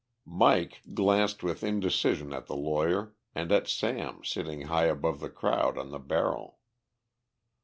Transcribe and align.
Mike 0.25 0.81
glanced 0.95 1.43
with 1.43 1.63
indecision 1.63 2.33
at 2.33 2.47
the 2.47 2.55
lawyer 2.55 3.13
and 3.35 3.51
at 3.51 3.67
Sam 3.67 4.23
sitting 4.23 4.61
high 4.63 4.85
above 4.85 5.19
the 5.19 5.29
crowd 5.29 5.77
on 5.77 5.91
the 5.91 5.99
barrel. 5.99 6.57